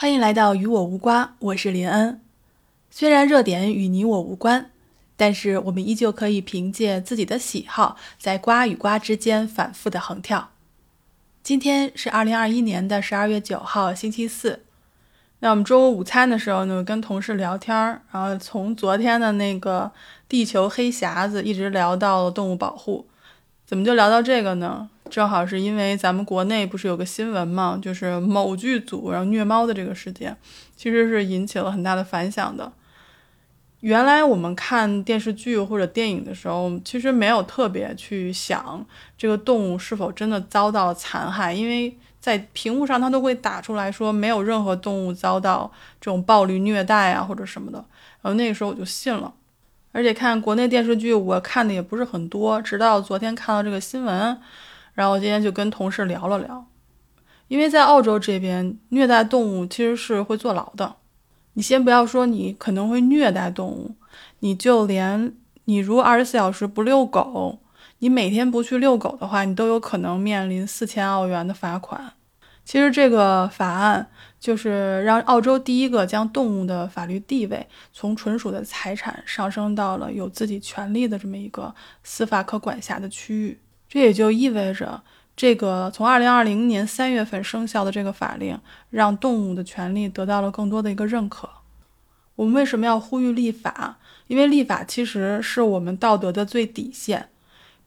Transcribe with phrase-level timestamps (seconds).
[0.00, 2.20] 欢迎来到与我无瓜，我是林恩。
[2.88, 4.70] 虽然热点与你我无关，
[5.16, 10.50] 但是我们依旧可以凭借自己的喜好，在瓜与瓜之间反复的横跳。
[11.42, 14.62] 今天是二零二一年的十二月九号，星期四。
[15.40, 19.90] 那我们中午午餐的时候呢，跟同事聊天儿，然后从昨天的那个
[20.28, 23.08] 地球黑匣子一直聊到了动物保护。
[23.66, 24.88] 怎么就聊到这个呢？
[25.10, 30.36] 正好是因为咱们国内不是有个新闻嘛，就是某剧组然后虐猫的这个事件，
[30.76, 32.72] 其实是引起了很大的反响的。
[33.80, 38.84] 原来我们看电视剧或者电影的时候，其实没有特别去想
[39.16, 41.96] 这个动物是否真的遭到了残害，因为。
[42.20, 47.78] 在屏幕上，它都会打出来说没有任何动物遭到这种暴力虐待啊，或者什么的。
[48.20, 49.32] 然后那个时候我就信了，
[49.92, 54.36] 而且看国内电视剧我看的也不是很多，直到昨天看到这个新闻，
[54.98, 56.66] 然后我今天就跟同事聊了聊。
[57.46, 60.96] 因为在澳洲这边，虐待动物其实是会坐牢的。
[61.52, 63.94] 你先不要说你可能会虐待动物，
[64.40, 67.60] 你就连你如果二十四小时不遛狗。
[68.00, 72.14] 你每天不去遛狗的话，你都有可能面临四千澳元的罚款。
[72.64, 74.10] 其实这个法案
[74.40, 83.58] 就是让澳洲第一个将动物的法律地位从纯属的财产上升到了有自己权利的这么一个司法可管辖的区域。
[83.88, 85.02] 这也就意味着，
[85.34, 88.58] 这个从二零二零年三月份生效的这个法令，
[88.90, 91.48] 让动物的权利得到了更多的一个认可。
[92.36, 93.98] 我们为什么要呼吁立法？
[94.26, 97.30] 因为立法其实是我们道德的最底线。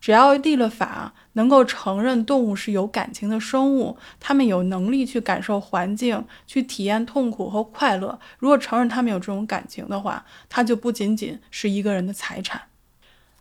[0.02, 8.20] 只要立了法，能够承认动物是有感情的生物，它们有能力去感受环境，去体验痛苦和快乐。
[8.40, 12.60] 如果承认它们有这种感情的话，它就不仅仅是一个人的财产。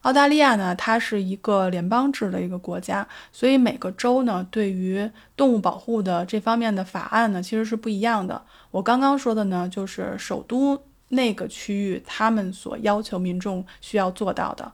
[0.03, 8.43] 澳大利亚呢，它是一个联邦制的一个国家，所以每个州呢，对于动物保护的这方面的法案呢，其实是不一样的。
[8.71, 14.73] 我刚刚说的呢，就是首都那个区域，他们所要求民众需要做到的。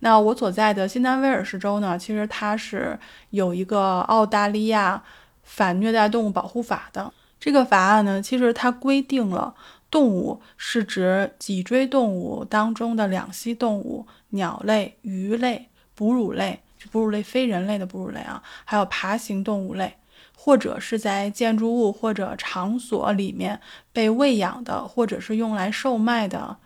[0.00, 2.98] 那我所在的新南威尔士州呢，其实它是
[3.30, 5.02] 有一个澳大利亚
[5.42, 7.12] 反虐待动物保护法的。
[7.40, 9.54] 这个法案呢，其实它规定了
[9.90, 16.60] 动物是指脊椎动物当中的两栖动物、鸟类、鱼类、哺乳类，
[16.90, 19.96] 哺乳类非人类的哺乳类啊，还有爬行动物类，
[20.36, 23.60] 或者是在建筑物或者场所里面
[23.92, 26.56] 被喂养的，或者是用来售卖的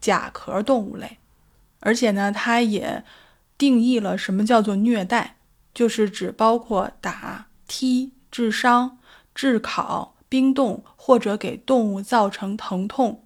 [0.00, 1.18] 甲壳动物类。
[1.80, 3.04] 而且呢，它也
[3.56, 5.36] 定义了什么叫做虐待，
[5.74, 8.98] 就是指包括打、踢、致伤、
[9.34, 13.22] 炙烤、冰冻或者给动物造成疼痛。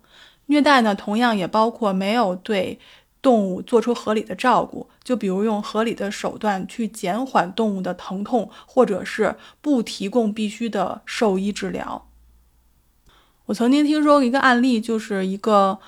[0.46, 2.78] 虐待呢，同样也包括没有对
[3.22, 12.08] 动物做出合理的照顾，就比如用合理的手段去减缓动物的疼痛，或者是不提供必须的兽医治疗。
[13.46, 15.78] 我曾经听说过一个案例，就是一个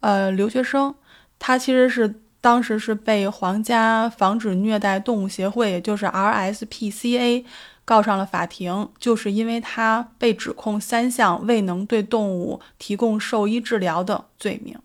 [0.00, 0.94] 呃留学生。
[1.38, 7.44] 他其实是当时是被皇家防止虐待动物协会，也就是 RSPCA，
[7.84, 14.78] 告上了法庭，就是因为他被指控三项未能对动物提供兽医治疗的罪名。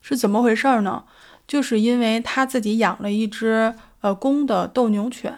[0.00, 1.04] 是怎么回事呢？
[1.50, 5.36] 就是因为他自己养了一只呃公的斗牛犬，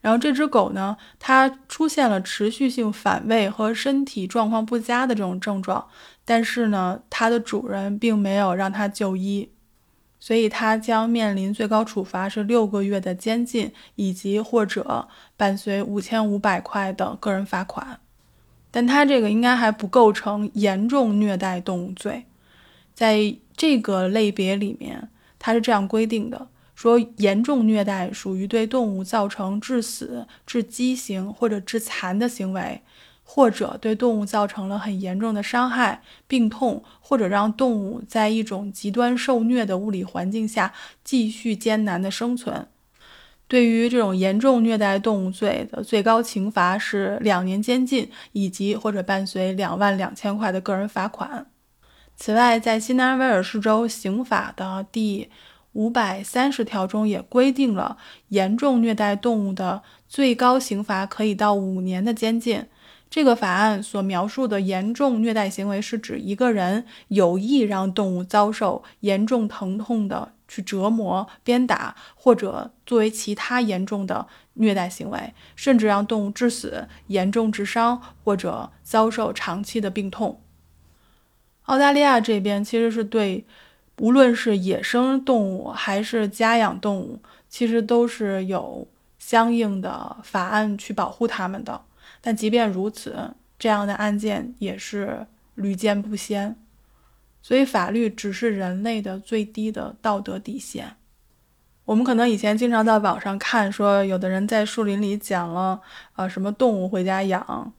[0.00, 5.88] 然后这只狗呢，它出现了持续性反胃和身体状况不佳的这种症状，
[6.24, 9.50] 但是呢，它的主人并没有让它就医。
[10.20, 17.98] 所以，他将面临最高处罚是六个月的监禁，以及或者伴随五千五百块的个人罚款。
[18.70, 22.26] 但他这个应该还不构成严重虐待动物罪，
[22.94, 25.08] 在这个类别里面，
[25.40, 26.46] 他是这样规定的：
[26.76, 32.82] 说严重虐待属于对动物造成致死、致畸形或者致残的行为。
[33.32, 40.72] 或者对动物造成了很严重的伤害、病痛，或者让动物在一种极端受虐的物理环境下
[41.04, 42.66] 继续艰难的生存。
[43.46, 51.46] 对于这种严重虐待动物罪的最高刑罚是两年监禁，以及或者伴随两万两千块的个人罚款。
[52.22, 55.30] 此外，在新南威尔士州刑法的第
[55.72, 57.96] 五百三十条中也规定了，
[58.28, 62.66] 严重虐待动物的最高刑罚可以到五年的监禁。
[63.08, 80.42] 这个法案所描述的严重虐待行为，是指一个人有意让动物遭受严重疼痛的去折磨、鞭打，或者作为其他严重的虐待行为，甚至让动物致死、严重致伤或者遭受长期的病痛。
[81.70, 83.46] 澳大利亚这边其实是对
[84.00, 88.88] 无论是野生动物还是家养动物，其实都是有
[89.20, 91.80] 相应的法案去保护它们的。
[92.20, 95.24] 但即便如此，这样的案件也是
[95.54, 96.56] 屡见不鲜。
[97.40, 100.96] 所以，法律只是人类的最低的道德底线。
[101.84, 105.80] 我们可能以前经常在网上看，说有的人在树林里捡了
[106.16, 107.72] 呃什么动物回家养，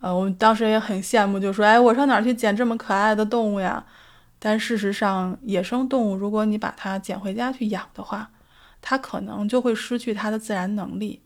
[0.00, 3.84] 呃，我们当时也很羡慕，就说：“哎，我上哪儿去捡这么可爱的动物呀？”
[4.38, 8.30] 但事实上，野生动物如果你把它捡回家去养的话，
[8.80, 11.20] 它可能就会失去它的自然能力。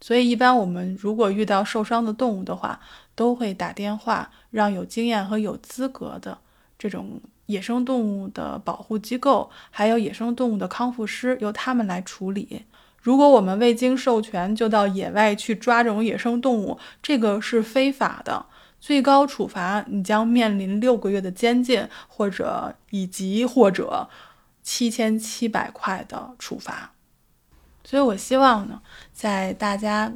[0.00, 2.80] 所以，一般我们如果遇到受伤的动物的话，
[3.14, 6.38] 都会打电话让有经验和有资格的
[6.78, 7.20] 这种。
[7.46, 12.64] 野生动物的保护机构，还有野生动物的康复师，由他们来处理。
[13.00, 18.46] 如果我们未经授权就到野外去抓这种野生动物，这个是非法的，
[18.80, 24.08] 最高处罚你将面临六个月的监禁，或者以及或者
[24.62, 26.92] 七千七百块的处罚。
[27.84, 28.80] 所以我希望呢，
[29.12, 30.12] 在大家。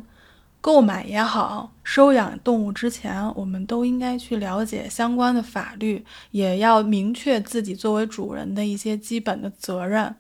[0.61, 10.17] 购买也好，收养动物之前，我们都应该去了解相关的法律，也要明确自己作为主人的一些基本的责任。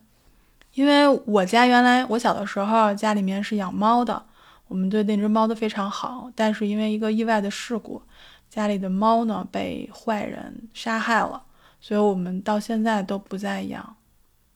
[0.74, 4.24] 因为我家原来我小的时候家里面是养猫的，
[4.66, 8.02] 我们对那只猫都非常好，但是因为一个意外的事故，
[8.50, 11.42] 家里的猫呢被坏人杀害了，
[11.80, 13.96] 所以我们到现在都不再养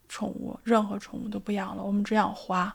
[0.08, 2.74] 宠物，任何宠物都不养了，我们只养花。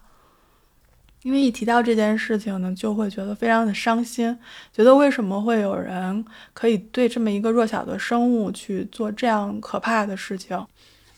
[1.23, 4.37] 因为一提到这件事情呢，就会觉得非常的伤心，
[4.73, 10.65] 觉得为什么会有人可以对这么一个弱小的生物去做这样可怕的事情？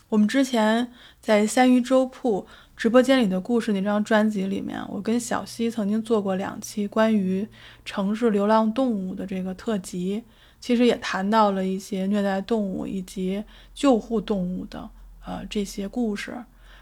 [0.08, 2.46] 我们之前在三鱼粥铺
[2.78, 7.48] 直播间里的故事那张专辑里面，我跟小溪曾经做过两期关于
[7.84, 10.24] 城市流浪动物的这个特辑，
[10.60, 13.44] 其实也谈到了一些虐待动物以及
[13.74, 14.90] 救护动物的
[15.26, 16.36] 呃这些故事。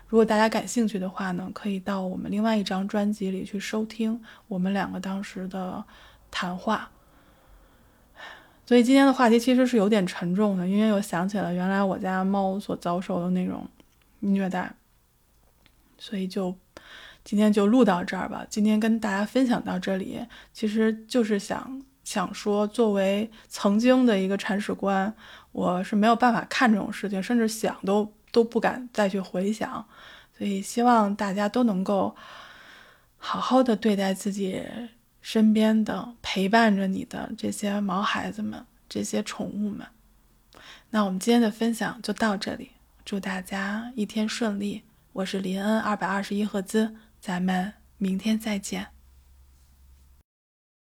[0.08, 5.84] 如果大家感兴趣的话呢，可以到我们另外一张专辑里去收听我们两个当时的
[6.30, 6.92] 谈话。
[8.66, 13.68] 所以今天的话题其实是有点沉重的，因为我想起了原来我家猫所遭受的那种
[14.20, 14.74] 虐待，
[15.98, 16.56] 所以就
[17.24, 18.46] 今天就录到这儿吧。
[18.50, 25.14] 今天跟大家分享到这里，其实就是想想说，作为曾经的一个铲屎官，
[25.52, 28.12] 我是没有办法看这种事情，甚至想都。
[28.34, 29.86] 都不敢再去回想，
[30.36, 32.16] 所以希望大家都能够
[33.20, 34.60] 好好的对待自己
[35.24, 39.88] 身边的陪伴着你的这些毛孩子们、这些宠物们。
[40.92, 42.72] 那我们今天的分享就到这里，
[43.04, 44.84] 祝大家一天顺利。
[45.14, 48.93] 我是林恩二百二十一赫兹，咱们明天再见。